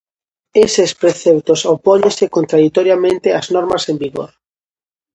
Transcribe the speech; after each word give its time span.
Eses 0.65 0.91
preceptos 1.01 1.59
opóñense 1.75 2.25
contraditoriamente 2.35 3.27
ás 3.39 3.47
normas 3.55 3.83
en 3.91 3.95
vigor. 4.03 4.31